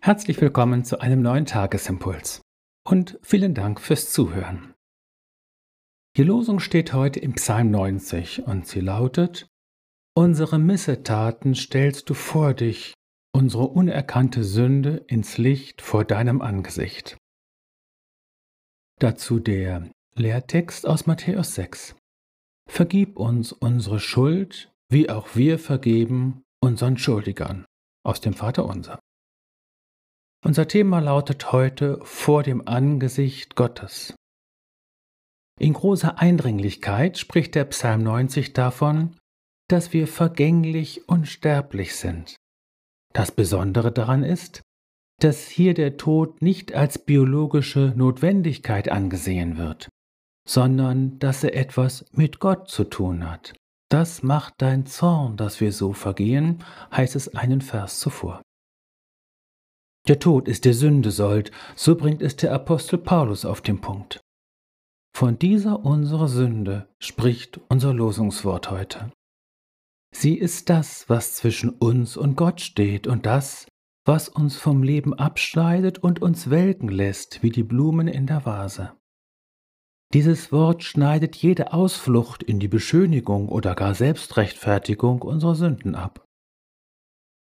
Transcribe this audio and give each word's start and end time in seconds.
Herzlich 0.00 0.40
willkommen 0.40 0.84
zu 0.84 1.00
einem 1.00 1.22
neuen 1.22 1.44
Tagesimpuls 1.44 2.40
und 2.86 3.18
vielen 3.20 3.52
Dank 3.52 3.80
fürs 3.80 4.12
Zuhören. 4.12 4.72
Die 6.16 6.22
Losung 6.22 6.60
steht 6.60 6.92
heute 6.92 7.18
im 7.18 7.32
Psalm 7.34 7.72
90 7.72 8.44
und 8.46 8.66
sie 8.66 8.78
lautet, 8.80 9.48
Unsere 10.14 10.60
Missetaten 10.60 11.56
stellst 11.56 12.08
du 12.08 12.14
vor 12.14 12.54
dich, 12.54 12.94
unsere 13.32 13.64
unerkannte 13.64 14.44
Sünde 14.44 15.04
ins 15.08 15.36
Licht 15.36 15.82
vor 15.82 16.04
deinem 16.04 16.42
Angesicht. 16.42 17.16
Dazu 19.00 19.40
der 19.40 19.90
Lehrtext 20.14 20.86
aus 20.86 21.06
Matthäus 21.06 21.56
6. 21.56 21.96
Vergib 22.68 23.16
uns 23.16 23.52
unsere 23.52 23.98
Schuld, 23.98 24.72
wie 24.88 25.10
auch 25.10 25.34
wir 25.34 25.58
vergeben 25.58 26.44
unseren 26.60 26.98
Schuldigern. 26.98 27.66
Aus 28.04 28.20
dem 28.20 28.32
Vater 28.32 28.64
unser. 30.44 30.68
Thema 30.68 31.00
lautet 31.00 31.52
heute 31.52 32.00
vor 32.02 32.42
dem 32.42 32.66
Angesicht 32.66 33.56
Gottes. 33.56 34.14
In 35.58 35.72
großer 35.72 36.18
Eindringlichkeit 36.18 37.18
spricht 37.18 37.54
der 37.54 37.64
Psalm 37.64 38.04
90 38.04 38.52
davon, 38.52 39.16
dass 39.68 39.92
wir 39.92 40.06
vergänglich 40.06 41.08
und 41.08 41.26
sterblich 41.26 41.96
sind. 41.96 42.36
Das 43.12 43.32
Besondere 43.32 43.90
daran 43.92 44.22
ist, 44.22 44.62
dass 45.20 45.48
hier 45.48 45.74
der 45.74 45.96
Tod 45.96 46.42
nicht 46.42 46.72
als 46.74 46.98
biologische 46.98 47.92
Notwendigkeit 47.96 48.88
angesehen 48.88 49.58
wird, 49.58 49.88
sondern 50.48 51.18
dass 51.18 51.42
er 51.42 51.56
etwas 51.56 52.04
mit 52.12 52.38
Gott 52.38 52.68
zu 52.70 52.84
tun 52.84 53.28
hat. 53.28 53.54
Das 53.90 54.22
macht 54.22 54.54
dein 54.58 54.86
Zorn, 54.86 55.36
dass 55.36 55.60
wir 55.60 55.72
so 55.72 55.92
vergehen, 55.92 56.62
heißt 56.92 57.16
es 57.16 57.34
einen 57.34 57.62
Vers 57.62 57.98
zuvor. 57.98 58.42
Der 60.08 60.18
Tod 60.18 60.48
ist 60.48 60.64
der 60.64 60.72
Sünde 60.72 61.10
sollt, 61.10 61.50
so 61.76 61.94
bringt 61.94 62.22
es 62.22 62.34
der 62.36 62.54
Apostel 62.54 62.98
Paulus 62.98 63.44
auf 63.44 63.60
den 63.60 63.82
Punkt. 63.82 64.20
Von 65.14 65.38
dieser 65.38 65.84
unserer 65.84 66.28
Sünde 66.28 66.88
spricht 66.98 67.60
unser 67.68 67.92
Losungswort 67.92 68.70
heute. 68.70 69.12
Sie 70.14 70.34
ist 70.34 70.70
das, 70.70 71.10
was 71.10 71.34
zwischen 71.34 71.68
uns 71.68 72.16
und 72.16 72.36
Gott 72.36 72.62
steht 72.62 73.06
und 73.06 73.26
das, 73.26 73.66
was 74.06 74.30
uns 74.30 74.56
vom 74.56 74.82
Leben 74.82 75.12
abschneidet 75.12 75.98
und 75.98 76.22
uns 76.22 76.48
welken 76.48 76.88
lässt 76.88 77.42
wie 77.42 77.50
die 77.50 77.62
Blumen 77.62 78.08
in 78.08 78.26
der 78.26 78.46
Vase. 78.46 78.94
Dieses 80.14 80.50
Wort 80.52 80.84
schneidet 80.84 81.36
jede 81.36 81.74
Ausflucht 81.74 82.42
in 82.42 82.60
die 82.60 82.68
Beschönigung 82.68 83.50
oder 83.50 83.74
gar 83.74 83.94
Selbstrechtfertigung 83.94 85.20
unserer 85.20 85.54
Sünden 85.54 85.94
ab. 85.94 86.24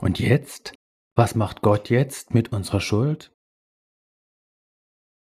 Und 0.01 0.19
jetzt 0.19 0.73
was 1.17 1.35
macht 1.35 1.63
Gott 1.63 1.91
jetzt 1.91 2.35
mit 2.35 2.53
unserer 2.53 2.81
Schuld? 2.81 3.33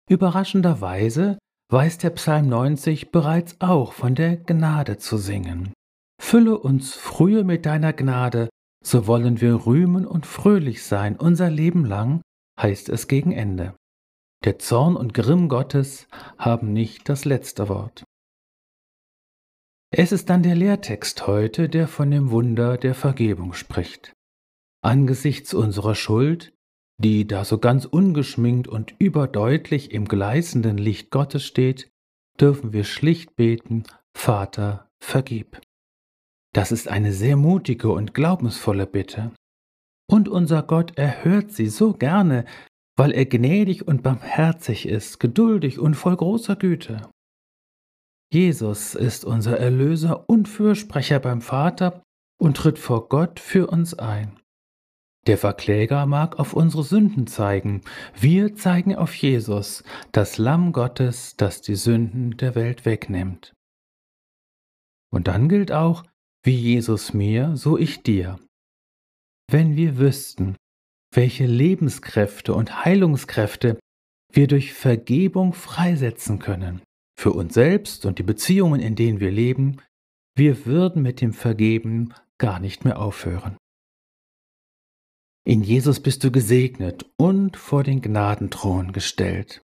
Überraschenderweise 0.08 1.38
weiß 1.70 1.98
der 1.98 2.10
Psalm 2.10 2.48
90 2.48 3.10
bereits 3.10 3.60
auch 3.60 3.92
von 3.92 4.14
der 4.14 4.36
Gnade 4.36 4.98
zu 4.98 5.18
singen. 5.18 5.72
Fülle 6.20 6.58
uns 6.58 6.94
frühe 6.94 7.44
mit 7.44 7.66
deiner 7.66 7.92
Gnade, 7.92 8.48
so 8.84 9.06
wollen 9.06 9.40
wir 9.40 9.66
rühmen 9.66 10.06
und 10.06 10.26
fröhlich 10.26 10.84
sein 10.84 11.16
unser 11.16 11.50
Leben 11.50 11.84
lang, 11.84 12.22
heißt 12.60 12.88
es 12.88 13.08
gegen 13.08 13.32
Ende. 13.32 13.74
Der 14.44 14.58
Zorn 14.58 14.96
und 14.96 15.12
Grimm 15.12 15.48
Gottes 15.48 16.06
haben 16.38 16.72
nicht 16.72 17.08
das 17.08 17.24
letzte 17.24 17.68
Wort. 17.68 18.04
Es 19.90 20.12
ist 20.12 20.30
dann 20.30 20.42
der 20.42 20.54
Lehrtext 20.54 21.26
heute, 21.26 21.68
der 21.68 21.88
von 21.88 22.10
dem 22.10 22.30
Wunder 22.30 22.76
der 22.76 22.94
Vergebung 22.94 23.52
spricht. 23.54 24.15
Angesichts 24.86 25.52
unserer 25.52 25.96
Schuld, 25.96 26.54
die 27.02 27.26
da 27.26 27.44
so 27.44 27.58
ganz 27.58 27.86
ungeschminkt 27.86 28.68
und 28.68 28.94
überdeutlich 29.00 29.90
im 29.90 30.04
gleißenden 30.04 30.78
Licht 30.78 31.10
Gottes 31.10 31.44
steht, 31.44 31.90
dürfen 32.40 32.72
wir 32.72 32.84
schlicht 32.84 33.34
beten, 33.34 33.82
Vater, 34.16 34.88
vergib. 35.02 35.60
Das 36.54 36.70
ist 36.70 36.86
eine 36.86 37.12
sehr 37.12 37.36
mutige 37.36 37.88
und 37.90 38.14
glaubensvolle 38.14 38.86
Bitte. 38.86 39.32
Und 40.08 40.28
unser 40.28 40.62
Gott 40.62 40.96
erhört 40.96 41.50
sie 41.50 41.66
so 41.66 41.92
gerne, 41.92 42.44
weil 42.96 43.10
er 43.10 43.26
gnädig 43.26 43.88
und 43.88 44.04
barmherzig 44.04 44.86
ist, 44.86 45.18
geduldig 45.18 45.80
und 45.80 45.94
voll 45.94 46.16
großer 46.16 46.54
Güte. 46.54 47.10
Jesus 48.32 48.94
ist 48.94 49.24
unser 49.24 49.58
Erlöser 49.58 50.28
und 50.28 50.48
Fürsprecher 50.48 51.18
beim 51.18 51.40
Vater 51.40 52.04
und 52.40 52.56
tritt 52.56 52.78
vor 52.78 53.08
Gott 53.08 53.40
für 53.40 53.66
uns 53.66 53.92
ein. 53.94 54.38
Der 55.26 55.38
Verkläger 55.38 56.06
mag 56.06 56.38
auf 56.38 56.52
unsere 56.52 56.84
Sünden 56.84 57.26
zeigen, 57.26 57.82
wir 58.18 58.54
zeigen 58.54 58.94
auf 58.94 59.14
Jesus, 59.14 59.82
das 60.12 60.38
Lamm 60.38 60.72
Gottes, 60.72 61.36
das 61.36 61.62
die 61.62 61.74
Sünden 61.74 62.36
der 62.36 62.54
Welt 62.54 62.84
wegnimmt. 62.84 63.52
Und 65.12 65.26
dann 65.26 65.48
gilt 65.48 65.72
auch, 65.72 66.04
wie 66.44 66.54
Jesus 66.54 67.12
mir, 67.12 67.56
so 67.56 67.76
ich 67.76 68.02
dir. 68.04 68.38
Wenn 69.50 69.74
wir 69.74 69.98
wüssten, 69.98 70.56
welche 71.12 71.46
Lebenskräfte 71.46 72.54
und 72.54 72.84
Heilungskräfte 72.84 73.78
wir 74.32 74.46
durch 74.46 74.74
Vergebung 74.74 75.54
freisetzen 75.54 76.38
können, 76.38 76.82
für 77.18 77.32
uns 77.32 77.54
selbst 77.54 78.06
und 78.06 78.18
die 78.18 78.24
Beziehungen, 78.24 78.80
in 78.80 78.94
denen 78.94 79.18
wir 79.18 79.32
leben, 79.32 79.78
wir 80.36 80.66
würden 80.66 81.02
mit 81.02 81.20
dem 81.20 81.32
Vergeben 81.32 82.12
gar 82.38 82.60
nicht 82.60 82.84
mehr 82.84 83.00
aufhören. 83.00 83.56
In 85.46 85.62
Jesus 85.62 86.00
bist 86.00 86.24
du 86.24 86.32
gesegnet 86.32 87.06
und 87.16 87.56
vor 87.56 87.84
den 87.84 88.02
Gnadenthron 88.02 88.90
gestellt. 88.90 89.62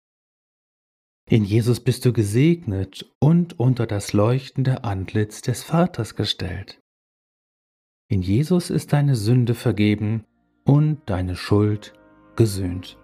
In 1.28 1.44
Jesus 1.44 1.80
bist 1.80 2.06
du 2.06 2.14
gesegnet 2.14 3.12
und 3.18 3.59
unter 3.59 3.88
das 3.88 4.14
leuchtende 4.14 4.84
Antlitz 4.84 5.41
des 5.41 5.64
Vaters 5.64 6.16
gestellt. 6.16 6.80
In 8.09 8.22
Jesus 8.22 8.70
ist 8.70 8.94
deine 8.94 9.16
Sünde 9.16 9.56
vergeben 9.56 10.24
und 10.66 11.02
deine 11.08 11.36
Schuld 11.36 11.94
gesöhnt. 12.36 13.00